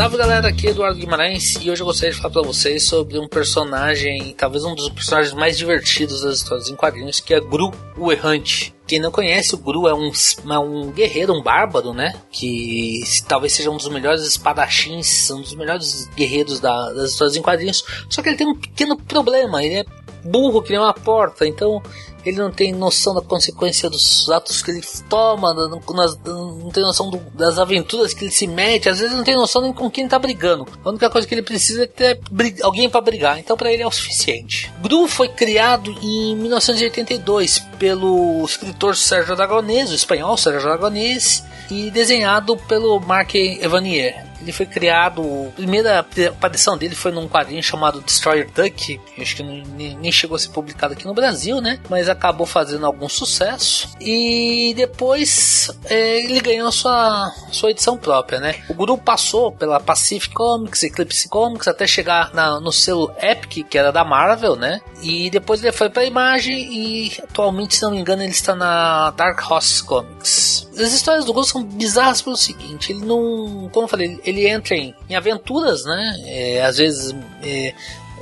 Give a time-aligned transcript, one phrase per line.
[0.00, 3.18] Salve galera, aqui é Eduardo Guimarães e hoje eu gostaria de falar para vocês sobre
[3.18, 7.70] um personagem, talvez um dos personagens mais divertidos das histórias em quadrinhos, que é Gru,
[7.98, 8.74] o Errante.
[8.86, 12.14] Quem não conhece, o Gru é um, é um guerreiro, um bárbaro, né?
[12.32, 17.42] Que talvez seja um dos melhores espadachins, um dos melhores guerreiros da, das histórias em
[17.42, 17.84] quadrinhos.
[18.08, 19.84] Só que ele tem um pequeno problema, ele é
[20.24, 21.82] burro que nem uma porta, então
[22.24, 25.80] ele não tem noção da consequência dos atos que ele toma, não,
[26.26, 29.62] não tem noção do, das aventuras que ele se mete, às vezes não tem noção
[29.62, 30.66] nem com quem tá brigando.
[30.84, 32.20] A única coisa que ele precisa é ter
[32.62, 34.72] alguém para brigar, então para ele é o suficiente.
[34.82, 42.56] Gru foi criado em 1982 pelo escritor Sérgio Aragonês, o espanhol Sérgio Aragonês, e desenhado
[42.56, 44.29] pelo Mark Evanier.
[44.40, 45.22] Ele foi criado.
[45.48, 49.00] A primeira aparição dele foi num quadrinho chamado Destroyer Duck.
[49.18, 51.78] Acho que nem chegou a ser publicado aqui no Brasil, né?
[51.88, 53.88] Mas acabou fazendo algum sucesso.
[54.00, 58.56] E depois é, ele ganhou sua, sua edição própria, né?
[58.68, 63.78] O grupo passou pela Pacific Comics, Eclipse Comics, até chegar na, no selo Epic, que
[63.78, 64.80] era da Marvel, né?
[65.02, 69.10] E depois ele foi pra imagem e atualmente, se não me engano, ele está na
[69.10, 70.68] Dark Horse Comics.
[70.80, 74.74] As histórias do Ghost são bizarras pelo seguinte, ele não, como eu falei, ele entra
[74.74, 76.16] em, em aventuras, né?
[76.26, 77.74] É, às vezes é,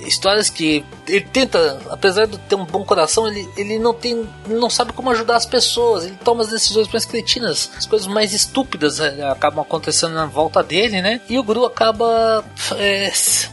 [0.00, 4.70] histórias que ele tenta, apesar de ter um bom coração, ele, ele não tem, não
[4.70, 6.04] sabe como ajudar as pessoas.
[6.04, 10.62] Ele toma as decisões mais cretinas, as coisas mais estúpidas é, acabam acontecendo na volta
[10.62, 11.20] dele, né?
[11.28, 12.44] E o Gru acaba
[12.76, 13.10] é,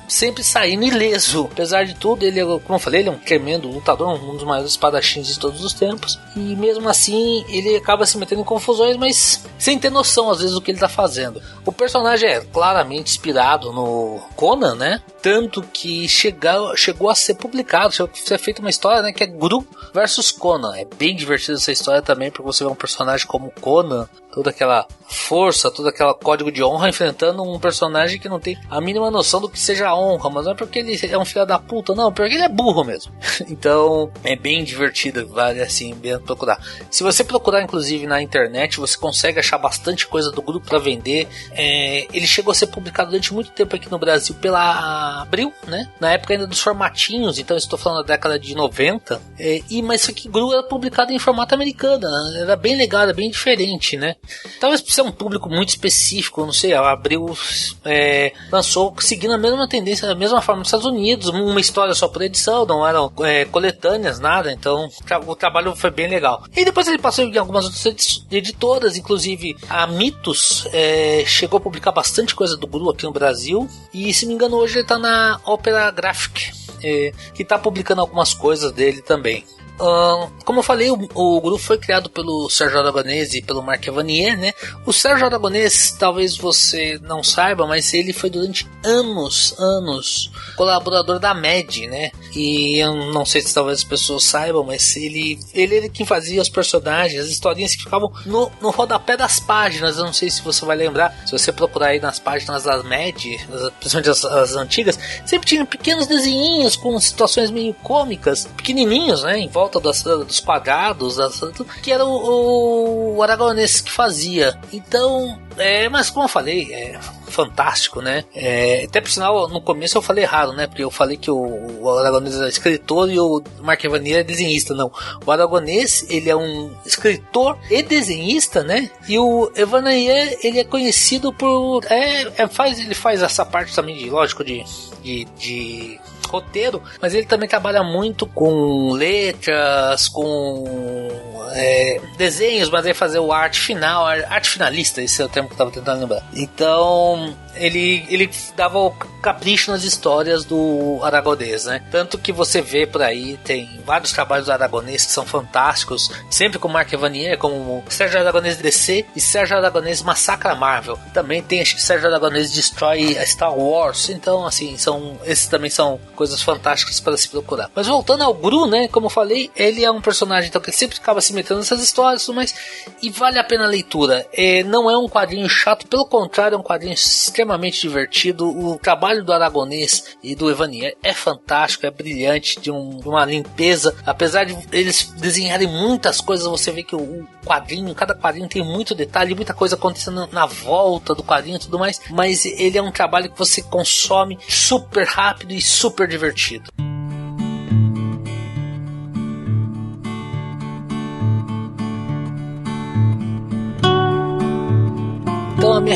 [0.08, 1.50] sempre saindo ileso.
[1.52, 4.72] Apesar de tudo, ele, como eu falei, ele é um tremendo lutador, um dos maiores
[4.72, 6.20] espadachins de todos os tempos.
[6.36, 10.54] E mesmo assim, ele acaba se metendo em confusões, mas sem ter noção às vezes
[10.54, 11.42] do que ele tá fazendo.
[11.66, 15.02] O personagem é claramente inspirado no Conan, né?
[15.22, 19.24] Tanto que chegou, chegou a ser publicado, chegou a ser feita uma história, né, que
[19.24, 20.76] é Gru versus Conan.
[20.76, 24.88] É bem divertida essa história também, porque você vê um personagem como Conan, toda aquela
[25.08, 29.42] força, todo aquele código de honra enfrentando um personagem que não tem a mínima noção
[29.42, 32.14] do que seja honra, mas não é porque ele é um filho da puta, não,
[32.14, 33.12] porque ele é burro mesmo.
[33.50, 36.64] então é bem divertido, vale assim, bem procurar.
[36.92, 41.28] Se você procurar inclusive na internet, você consegue achar bastante coisa do grupo para vender.
[41.52, 45.90] É, ele chegou a ser publicado durante muito tempo aqui no Brasil pela Abril, né?
[46.00, 49.22] Na época ainda dos formatinhos, então estou falando da década de 90.
[49.38, 52.42] É, e mas isso aqui Gru era publicado em formato americano, né?
[52.42, 54.16] era bem legal, era bem diferente, né?
[54.60, 57.38] Talvez por ser um público muito específico, não sei, ela abriu,
[57.84, 62.08] é, lançou seguindo a mesma tendência, da mesma forma nos Estados Unidos, uma história só
[62.08, 64.90] por edição, não eram é, coletâneas, nada, então
[65.26, 66.44] o trabalho foi bem legal.
[66.56, 71.92] E depois ele passou em algumas outras editoras, inclusive a Mitos é, chegou a publicar
[71.92, 75.40] bastante coisa do Guru aqui no Brasil, e se me engano hoje ele está na
[75.46, 76.52] Opera Graphic,
[76.84, 79.46] é, que está publicando algumas coisas dele também.
[79.80, 83.88] Uh, como eu falei, o, o, grupo foi criado pelo Sérgio Aragonês e pelo Mark
[83.88, 84.54] Evanier, né?
[84.86, 91.34] O Sérgio Aragonês, talvez você não saiba, mas ele foi durante anos, anos, colaborador da
[91.34, 92.12] MED, né?
[92.36, 96.42] E eu não sei se talvez as pessoas saibam, mas ele, ele era quem fazia
[96.42, 99.98] os personagens, as historinhas que ficavam no, no rodapé das páginas.
[99.98, 103.40] Eu não sei se você vai lembrar, se você procurar aí nas páginas da MED,
[103.80, 109.40] principalmente as, as antigas, sempre tinha pequenos desenhinhos com situações meio cômicas, pequenininhos, né?
[109.40, 111.40] Em volta volta das, dos quadrados, das,
[111.84, 114.60] que era o, o Aragonês que fazia.
[114.74, 118.26] Então, é, mas como eu falei, é fantástico, né?
[118.34, 120.66] É, até por sinal, no começo eu falei errado, né?
[120.66, 124.74] Porque eu falei que o, o Aragonês é escritor e o Mark Evanier é desenhista.
[124.74, 124.92] Não.
[125.26, 128.90] O Aragonês, ele é um escritor e desenhista, né?
[129.08, 131.86] E o Evanier, ele é conhecido por.
[131.86, 134.64] É, é, faz, ele faz essa parte também de, lógico, de,
[135.04, 136.00] de, de
[136.30, 143.32] roteiro, mas ele também trabalha muito com letras, com é, desenhos, mas ele fazer o
[143.32, 146.24] arte final, arte finalista, esse é o termo que eu tava tentando lembrar.
[146.34, 148.92] Então, ele, ele dava o
[149.22, 151.84] capricho nas histórias do Aragonês, né?
[151.92, 156.58] Tanto que você vê por aí, tem vários trabalhos do Aragonês que são fantásticos, sempre
[156.58, 160.98] com Mark Evanier, como Sérgio Aragonês DC e Sérgio Aragonês Massacra Marvel.
[161.14, 164.10] Também tem, Sérgio Aragonês destrói Star Wars.
[164.10, 167.70] Então, assim, são esses também são coisas fantásticas para se procurar.
[167.76, 168.88] Mas voltando ao Gru, né?
[168.88, 171.82] Como eu falei, ele é um personagem então, que sempre acaba se se metendo nessas
[171.82, 172.54] histórias, mas
[173.02, 174.28] e vale a pena a leitura.
[174.34, 178.48] É, não é um quadrinho chato, pelo contrário, é um quadrinho extremamente divertido.
[178.48, 183.26] O trabalho do Aragonês e do Evanier é fantástico, é brilhante, de, um, de uma
[183.26, 183.96] limpeza.
[184.06, 188.64] Apesar de eles desenharem muitas coisas, você vê que o, o quadrinho, cada quadrinho tem
[188.64, 192.82] muito detalhe, muita coisa acontecendo na volta do quadrinho e tudo mais, mas ele é
[192.82, 196.89] um trabalho que você consome super rápido e super divertido.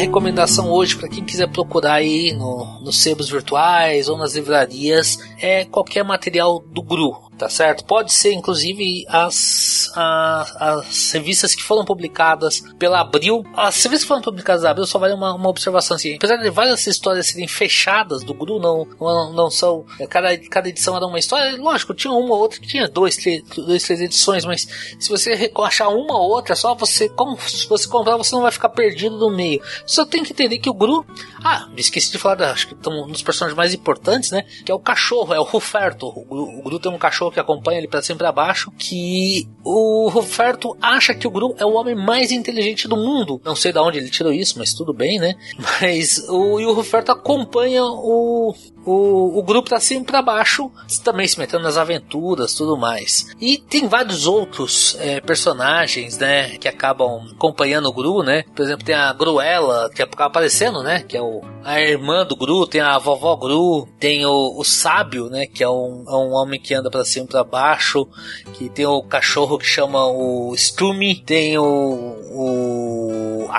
[0.03, 5.63] Recomendação hoje para quem quiser procurar aí no, nos sebos virtuais ou nas livrarias é
[5.63, 7.83] qualquer material do GRU tá certo?
[7.83, 13.43] Pode ser, inclusive, as, as, as, revistas que foram publicadas pela Abril.
[13.53, 16.15] As revistas que foram publicadas pela Abril só vale uma, uma observação assim.
[16.15, 19.85] Apesar de várias histórias serem fechadas do GRU, não, não, não são.
[20.09, 21.57] Cada, cada edição era uma história.
[21.57, 24.65] Lógico, tinha uma ou outra tinha dois, três, dois, três edições, mas
[24.97, 28.51] se você achar uma ou outra, só você, como se você comprar, você não vai
[28.51, 29.61] ficar perdido no meio.
[29.85, 31.05] Só tem que entender que o GRU.
[31.43, 34.43] Ah, esqueci de falar, da, acho que estão um dos personagens mais importantes, né?
[34.65, 36.07] Que é o cachorro, é o Ruferto.
[36.07, 39.47] O, o GRU tem um cachorro que acompanha ele para cima e pra baixo, que
[39.63, 43.41] o Roberto acha que o Gru é o homem mais inteligente do mundo.
[43.43, 45.35] Não sei de onde ele tirou isso, mas tudo bem, né?
[45.81, 48.53] Mas o, e o acompanha o,
[48.85, 50.71] o, o grupo tá sempre para baixo,
[51.03, 53.33] também se metendo nas aventuras tudo mais.
[53.39, 58.43] E tem vários outros é, personagens, né, que acabam acompanhando o Gru, né?
[58.55, 61.01] Por exemplo, tem a Gruela, que acaba aparecendo, né?
[61.01, 65.29] Que é o, a irmã do Gru, tem a vovó Gru, tem o, o Sábio,
[65.29, 65.45] né?
[65.45, 68.07] Que é um, é um homem que anda para cima pra baixo,
[68.53, 73.49] que tem o cachorro que chama o Stumi, tem o, o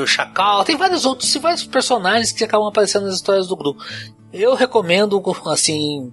[0.00, 3.76] o Chacal, tem vários outros, vários personagens que acabam aparecendo nas histórias do Gru.
[4.32, 6.12] Eu recomendo, assim,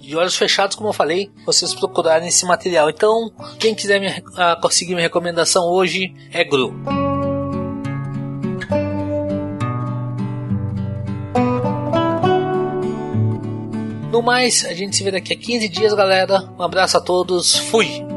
[0.00, 2.90] de olhos fechados, como eu falei, vocês procurarem esse material.
[2.90, 7.09] Então, quem quiser me, uh, conseguir minha recomendação hoje é Gru.
[14.10, 16.42] No mais, a gente se vê daqui a 15 dias, galera.
[16.58, 17.56] Um abraço a todos.
[17.56, 18.09] Fui!